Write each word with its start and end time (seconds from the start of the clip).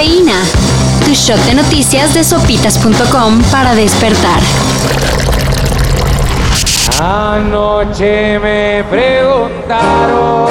Tu 0.00 1.12
shot 1.12 1.38
de 1.44 1.54
noticias 1.54 2.14
de 2.14 2.24
sopitas.com 2.24 3.42
para 3.50 3.74
despertar. 3.74 4.40
Anoche 6.98 8.38
me 8.38 8.82
preguntaron. 8.88 10.48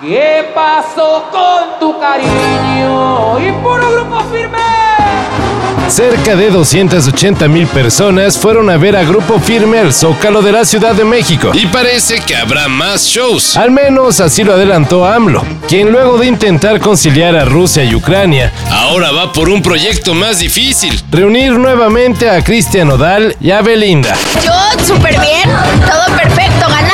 ¿Qué 0.00 0.52
pasó 0.54 1.24
con 1.30 1.78
tu 1.78 2.00
cariño? 2.00 3.38
Y 3.40 3.52
puro 3.62 3.90
grupo 3.90 4.20
firme. 4.32 4.69
Cerca 5.90 6.36
de 6.36 6.50
280 6.50 7.48
mil 7.48 7.66
personas 7.66 8.38
fueron 8.38 8.70
a 8.70 8.76
ver 8.76 8.96
a 8.96 9.02
Grupo 9.02 9.40
Firme 9.40 9.80
al 9.80 9.92
Zócalo 9.92 10.40
de 10.40 10.52
la 10.52 10.64
Ciudad 10.64 10.94
de 10.94 11.04
México. 11.04 11.50
Y 11.52 11.66
parece 11.66 12.20
que 12.20 12.36
habrá 12.36 12.68
más 12.68 13.06
shows. 13.06 13.56
Al 13.56 13.72
menos 13.72 14.20
así 14.20 14.44
lo 14.44 14.52
adelantó 14.52 15.04
AMLO, 15.04 15.44
quien 15.68 15.90
luego 15.90 16.16
de 16.16 16.26
intentar 16.28 16.78
conciliar 16.78 17.34
a 17.34 17.44
Rusia 17.44 17.82
y 17.82 17.96
Ucrania, 17.96 18.52
ahora 18.70 19.10
va 19.10 19.32
por 19.32 19.48
un 19.48 19.62
proyecto 19.62 20.14
más 20.14 20.38
difícil. 20.38 21.02
Reunir 21.10 21.58
nuevamente 21.58 22.30
a 22.30 22.40
Cristian 22.44 22.88
Odal 22.92 23.34
y 23.40 23.50
a 23.50 23.60
Belinda. 23.60 24.14
Yo 24.44 24.52
súper 24.86 25.18
bien, 25.18 25.50
todo 25.90 26.16
perfecto, 26.16 26.39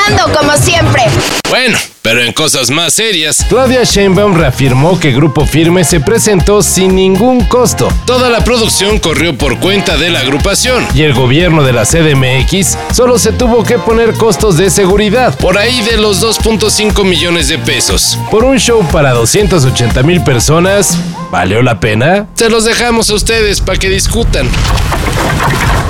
ganando 0.08 0.38
como 0.38 0.56
siempre. 0.56 1.02
Bueno, 1.48 1.78
pero 2.02 2.22
en 2.22 2.32
cosas 2.32 2.70
más 2.70 2.94
serias, 2.94 3.44
Claudia 3.48 3.84
Sheinbaum 3.84 4.34
reafirmó 4.34 4.98
que 4.98 5.12
Grupo 5.12 5.46
Firme 5.46 5.84
se 5.84 6.00
presentó 6.00 6.62
sin 6.62 6.94
ningún 6.94 7.44
costo. 7.44 7.88
Toda 8.04 8.28
la 8.30 8.44
producción 8.44 8.98
corrió 8.98 9.36
por 9.36 9.58
cuenta 9.58 9.96
de 9.96 10.10
la 10.10 10.20
agrupación 10.20 10.86
y 10.94 11.02
el 11.02 11.14
gobierno 11.14 11.62
de 11.62 11.72
la 11.72 11.84
CDMX 11.84 12.76
solo 12.92 13.18
se 13.18 13.32
tuvo 13.32 13.64
que 13.64 13.78
poner 13.78 14.14
costos 14.14 14.56
de 14.56 14.70
seguridad, 14.70 15.36
por 15.38 15.58
ahí 15.58 15.82
de 15.82 15.96
los 15.96 16.22
2.5 16.22 17.04
millones 17.04 17.48
de 17.48 17.58
pesos. 17.58 18.18
Por 18.30 18.44
un 18.44 18.58
show 18.58 18.86
para 18.90 19.12
280 19.12 20.02
mil 20.02 20.22
personas, 20.22 20.98
¿valió 21.30 21.62
la 21.62 21.80
pena? 21.80 22.26
Se 22.34 22.50
los 22.50 22.64
dejamos 22.64 23.10
a 23.10 23.14
ustedes 23.14 23.60
para 23.60 23.78
que 23.78 23.88
discutan. 23.88 24.48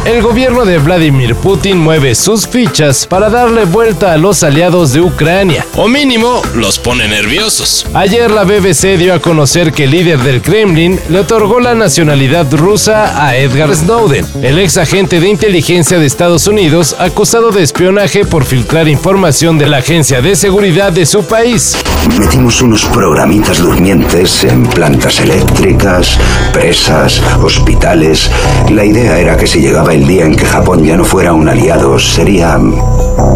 El 0.06 0.22
gobierno 0.22 0.64
de 0.64 0.78
Vladimir 0.78 1.34
Putin 1.34 1.78
mueve 1.78 2.14
sus 2.14 2.46
fichas 2.46 3.08
para 3.08 3.28
darle 3.28 3.64
vuelta 3.64 4.12
a 4.12 4.16
los 4.16 4.44
aliados 4.44 4.92
de 4.92 5.00
Ucrania, 5.00 5.66
o 5.74 5.88
mínimo 5.88 6.42
los 6.54 6.78
pone 6.78 7.08
nerviosos. 7.08 7.84
Ayer 7.92 8.30
la 8.30 8.44
BBC 8.44 8.98
dio 8.98 9.14
a 9.14 9.18
conocer 9.18 9.72
que 9.72 9.82
el 9.82 9.90
líder 9.90 10.20
del 10.20 10.42
Kremlin 10.42 11.00
le 11.08 11.18
otorgó 11.18 11.58
la 11.58 11.74
nacionalidad 11.74 12.46
rusa 12.54 13.26
a 13.26 13.36
Edgar 13.36 13.74
Snowden, 13.74 14.24
el 14.42 14.60
ex 14.60 14.76
agente 14.76 15.18
de 15.18 15.28
inteligencia 15.28 15.98
de 15.98 16.06
Estados 16.06 16.46
Unidos 16.46 16.94
acusado 17.00 17.50
de 17.50 17.64
espionaje 17.64 18.24
por 18.24 18.44
filtrar 18.44 18.86
información 18.86 19.58
de 19.58 19.66
la 19.66 19.78
agencia 19.78 20.22
de 20.22 20.36
seguridad 20.36 20.92
de 20.92 21.04
su 21.04 21.24
país. 21.24 21.76
Metimos 22.16 22.62
unos 22.62 22.84
programitas 22.84 23.58
durmientes 23.58 24.44
en 24.44 24.62
plantas 24.66 25.18
eléctricas, 25.18 26.16
presas, 26.52 27.20
hospitales. 27.42 28.30
La 28.70 28.84
idea 28.84 29.18
era 29.18 29.36
que 29.36 29.48
si 29.48 29.58
llegaba 29.58 29.95
el 29.96 30.06
día 30.06 30.26
en 30.26 30.36
que 30.36 30.44
Japón 30.44 30.84
ya 30.84 30.94
no 30.94 31.04
fuera 31.04 31.32
un 31.32 31.48
aliado, 31.48 31.98
sería 31.98 32.58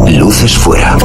luces 0.06 0.58
fuera. 0.58 0.98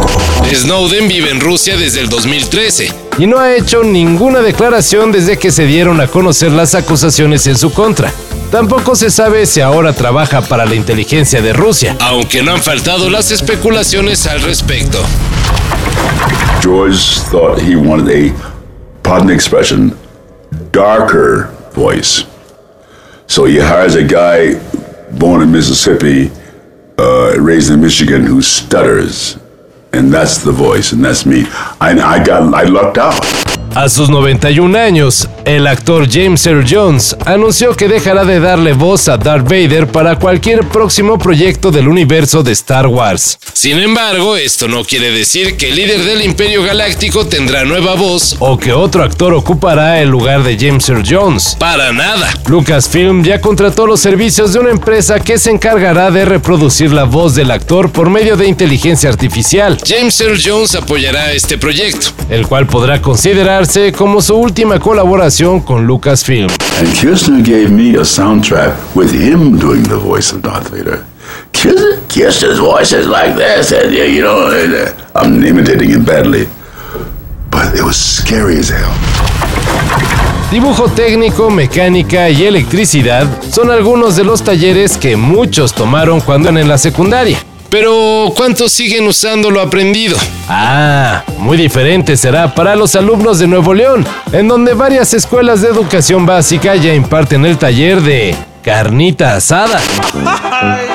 Snowden 0.53 1.07
vive 1.07 1.31
en 1.31 1.39
Rusia 1.39 1.77
desde 1.77 2.01
el 2.01 2.09
2013 2.09 2.91
y 3.17 3.25
no 3.25 3.39
ha 3.39 3.55
hecho 3.55 3.81
ninguna 3.81 4.41
declaración 4.41 5.13
desde 5.13 5.37
que 5.37 5.51
se 5.51 5.65
dieron 5.65 6.01
a 6.01 6.07
conocer 6.07 6.51
las 6.51 6.75
acusaciones 6.75 7.47
en 7.47 7.57
su 7.57 7.71
contra. 7.71 8.11
Tampoco 8.51 8.95
se 8.95 9.09
sabe 9.09 9.45
si 9.45 9.61
ahora 9.61 9.93
trabaja 9.93 10.41
para 10.41 10.65
la 10.65 10.75
inteligencia 10.75 11.41
de 11.41 11.53
Rusia, 11.53 11.95
aunque 12.01 12.43
no 12.43 12.51
han 12.51 12.61
faltado 12.61 13.09
las 13.09 13.31
especulaciones 13.31 14.27
al 14.27 14.41
respecto. 14.41 14.99
George 16.61 17.21
thought 17.31 17.61
he 17.61 17.77
wanted 17.77 18.09
a, 18.09 18.33
pardon 19.03 19.27
the 19.27 19.33
expression, 19.33 19.95
darker 20.73 21.49
voice. 21.73 22.25
So 23.27 23.45
he 23.45 23.57
hires 23.57 23.95
a 23.95 24.03
guy 24.03 24.59
born 25.17 25.41
in 25.41 25.51
Mississippi, 25.51 26.31
uh, 26.97 27.35
raised 27.39 27.71
in 27.71 27.81
Michigan, 27.81 28.25
who 28.25 28.41
stutters. 28.41 29.37
And 29.93 30.13
that's 30.13 30.43
the 30.43 30.51
voice, 30.51 30.91
and 30.91 31.03
that's 31.03 31.25
me. 31.25 31.45
I, 31.79 31.97
I 31.97 32.23
got, 32.23 32.53
I 32.53 32.63
lucked 32.63 32.97
out. 32.97 33.23
A 33.77 33.89
sus 33.89 34.09
91 34.09 34.71
años, 34.75 35.27
el 35.45 35.67
actor 35.67 36.07
James 36.11 36.45
Earl 36.47 36.65
Jones 36.67 37.15
anunció 37.25 37.75
que 37.75 37.87
dejará 37.87 38.25
de 38.25 38.39
darle 38.39 38.73
voz 38.73 39.07
a 39.07 39.17
Darth 39.17 39.43
Vader 39.43 39.87
para 39.87 40.17
cualquier 40.17 40.67
próximo 40.67 41.19
proyecto 41.19 41.69
del 41.69 41.87
universo 41.87 42.41
de 42.41 42.51
Star 42.51 42.87
Wars. 42.87 43.37
Sin 43.53 43.77
embargo, 43.79 44.37
esto 44.37 44.67
no 44.67 44.83
quiere 44.83 45.11
decir 45.11 45.55
que 45.55 45.69
el 45.69 45.75
líder 45.75 46.03
del 46.03 46.23
Imperio 46.23 46.63
Galáctico 46.63 47.27
tendrá 47.27 47.63
nueva 47.63 47.93
voz 47.93 48.35
o 48.39 48.57
que 48.57 48.73
otro 48.73 49.03
actor 49.03 49.33
ocupará 49.33 50.01
el 50.01 50.09
lugar 50.09 50.43
de 50.43 50.57
James 50.57 50.89
Earl 50.89 51.03
Jones. 51.07 51.55
Para 51.59 51.93
nada. 51.93 52.33
Lucasfilm 52.47 53.23
ya 53.23 53.39
contrató 53.39 53.85
los 53.85 53.99
servicios 53.99 54.53
de 54.53 54.59
una 54.59 54.71
empresa 54.71 55.19
que 55.19 55.37
se 55.37 55.51
encargará 55.51 56.09
de 56.09 56.25
reproducir 56.25 56.91
la 56.91 57.03
voz 57.03 57.35
del 57.35 57.51
actor 57.51 57.91
por 57.91 58.09
medio 58.09 58.35
de 58.35 58.47
inteligencia 58.47 59.09
artificial. 59.09 59.77
James 59.85 60.19
Earl 60.19 60.41
Jones 60.43 60.73
apoyará 60.73 61.33
este 61.33 61.59
proyecto, 61.59 62.07
el 62.29 62.47
cual 62.47 62.65
podrá 62.65 62.99
considerarse 62.99 63.91
como 63.91 64.21
su 64.21 64.35
última 64.35 64.79
colaboración 64.79 65.34
con 65.43 65.85
Lucasfilm. 65.85 66.47
And 66.77 66.87
Kirsten 66.95 67.43
gave 67.43 67.69
me 67.69 67.95
a 67.95 68.03
soundtrack 68.03 68.95
with 68.95 69.11
him 69.11 69.59
doing 69.59 69.83
the 69.83 69.97
voice 69.97 70.31
of 70.31 70.41
Darth 70.41 70.69
Vader. 70.69 71.05
Kirsten, 71.51 71.99
Kirsten's 72.07 72.59
voice 72.59 72.93
is 72.93 73.07
like 73.07 73.35
this, 73.35 73.73
and 73.73 73.93
you 73.93 74.21
know, 74.21 74.47
uh, 74.47 74.91
I'm 75.13 75.43
imitating 75.43 75.89
him 75.89 76.05
badly. 76.05 76.47
But 77.51 77.75
it 77.75 77.83
was 77.83 77.97
scary 77.97 78.57
as 78.57 78.69
hell. 78.69 78.93
Dibujo 80.51 80.87
técnico, 80.87 81.49
mecánica 81.49 82.29
y 82.29 82.45
electricidad 82.45 83.27
son 83.51 83.71
algunos 83.71 84.15
de 84.15 84.23
los 84.23 84.41
talleres 84.41 84.97
que 84.97 85.17
muchos 85.17 85.73
tomaron 85.73 86.21
cuando 86.21 86.47
en 86.49 86.67
la 86.67 86.77
secundaria. 86.77 87.39
Pero, 87.77 88.31
¿cuántos 88.33 88.71
siguen 88.71 89.05
usando 89.05 89.51
lo 89.51 89.59
aprendido? 89.59 90.15
Ah, 90.47 91.25
muy 91.39 91.57
diferente 91.57 92.15
será 92.15 92.55
para 92.55 92.73
los 92.73 92.95
alumnos 92.95 93.37
de 93.37 93.47
Nuevo 93.47 93.73
León, 93.73 94.05
en 94.31 94.47
donde 94.47 94.73
varias 94.73 95.13
escuelas 95.13 95.61
de 95.61 95.67
educación 95.67 96.25
básica 96.25 96.77
ya 96.77 96.93
imparten 96.93 97.43
el 97.43 97.57
taller 97.57 97.99
de 97.99 98.33
carnita 98.63 99.35
asada. 99.35 99.81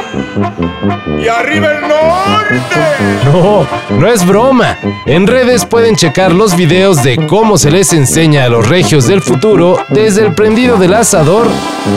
¡Y 1.23 1.29
arriba 1.29 1.69
el 1.73 1.81
norte! 1.83 2.81
No, 3.25 3.67
no 3.91 4.09
es 4.09 4.27
broma. 4.27 4.77
En 5.07 5.27
redes 5.27 5.65
pueden 5.65 5.95
checar 5.97 6.33
los 6.33 6.57
videos 6.57 7.03
de 7.03 7.17
cómo 7.27 7.59
se 7.59 7.71
les 7.71 7.93
enseña 7.93 8.45
a 8.45 8.49
los 8.49 8.69
regios 8.69 9.07
del 9.07 9.23
futuro 9.23 9.79
desde 9.89 10.23
el 10.27 10.35
prendido 10.35 10.77
del 10.77 10.95
asador 10.95 11.47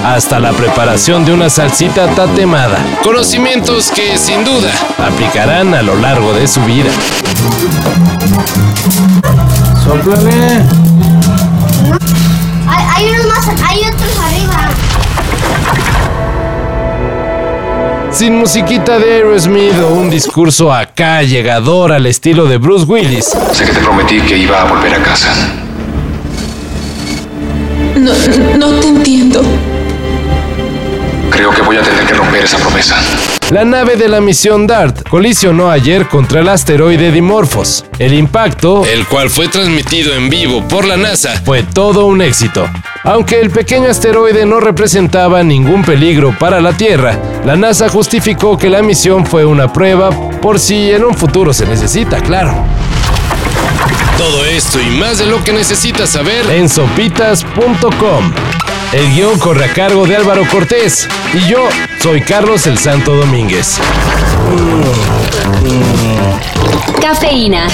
hasta 0.06 0.40
la 0.40 0.52
preparación 0.52 1.26
de 1.26 1.34
una 1.34 1.50
salsita 1.50 2.08
tatemada. 2.14 2.78
Conocimientos 3.04 3.92
que 3.92 4.18
sin 4.18 4.44
duda 4.44 4.72
aplicarán 4.98 5.74
a 5.74 5.82
lo 5.82 5.96
largo 5.96 6.34
de 6.34 6.48
su 6.48 6.62
vida. 6.66 6.92
¡Sóplale! 9.84 10.62
Hay, 12.68 12.86
hay 12.96 13.10
unos 13.12 13.28
más, 13.28 13.62
hay 13.62 13.80
otros 13.80 14.20
arriba. 14.20 14.70
Sin 18.14 18.38
musiquita 18.38 19.00
de 19.00 19.12
Aerosmith 19.14 19.74
o 19.82 19.88
un 19.96 20.10
discurso 20.10 20.72
acá 20.72 21.24
llegador 21.24 21.92
al 21.92 22.06
estilo 22.06 22.46
de 22.46 22.58
Bruce 22.58 22.86
Willis, 22.86 23.26
Sé 23.54 23.66
que 23.66 23.72
te 23.72 23.80
prometí 23.80 24.22
que 24.22 24.38
iba 24.38 24.62
a 24.62 24.66
volver 24.66 24.94
a 24.94 25.02
casa. 25.02 25.34
No, 27.96 28.14
no 28.58 28.80
te 28.80 28.88
entiendo. 28.88 29.42
Creo 31.32 31.50
que 31.50 31.64
voy 31.64 31.78
a 31.78 31.82
tener 31.82 32.06
que 32.06 32.14
romper 32.14 32.44
esa 32.44 32.58
promesa. 32.60 32.98
la 33.50 33.66
nave 33.66 33.96
de 33.96 34.08
la 34.08 34.22
misión 34.22 34.68
DART 34.68 35.10
colisionó 35.10 35.72
ayer 35.72 36.08
contra 36.08 36.42
el 36.42 36.50
asteroide 36.50 37.12
Dimorphos. 37.12 37.84
El 37.98 38.14
impacto, 38.14 38.86
el 38.86 39.08
cual 39.08 39.32
fue 39.32 39.48
transmitido 39.48 40.14
en 40.14 40.30
vivo 40.30 40.68
por 40.68 40.86
la 40.86 40.98
NASA, 40.98 41.42
fue 41.44 41.64
todo 41.64 42.06
un 42.06 42.22
éxito. 42.22 42.70
Aunque 43.06 43.42
el 43.42 43.50
pequeño 43.50 43.90
asteroide 43.90 44.46
no 44.46 44.62
representaba 44.62 45.44
ningún 45.44 45.84
peligro 45.84 46.34
para 46.40 46.62
la 46.62 46.72
Tierra, 46.72 47.20
la 47.46 47.58
NASA 47.58 47.90
justificó 47.90 48.58
que 48.58 48.70
la 48.70 48.82
misión 48.82 49.26
fue 49.26 49.44
una 49.44 49.74
prueba 49.74 50.10
por 50.42 50.58
si 50.58 50.90
en 50.92 51.04
un 51.04 51.14
futuro 51.14 51.54
se 51.54 51.66
necesita, 51.66 52.22
claro. 52.22 52.56
Todo 54.18 54.46
esto 54.46 54.80
y 54.80 54.86
más 54.92 55.18
de 55.18 55.26
lo 55.26 55.44
que 55.44 55.52
necesitas 55.52 56.12
saber 56.12 56.50
en 56.50 56.70
sopitas.com. 56.70 58.32
El 58.94 59.14
guion 59.14 59.38
corre 59.38 59.66
a 59.66 59.74
cargo 59.74 60.06
de 60.06 60.16
Álvaro 60.16 60.44
Cortés 60.50 61.06
y 61.34 61.50
yo 61.50 61.68
soy 62.00 62.22
Carlos 62.22 62.68
el 62.68 62.78
Santo 62.78 63.16
Domínguez. 63.16 63.82
Cafeína. 67.02 67.68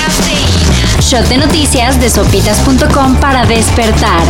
Shot 1.02 1.28
de 1.28 1.38
noticias 1.38 2.00
de 2.02 2.10
sopitas.com 2.10 3.18
para 3.18 3.46
despertar. 3.46 4.24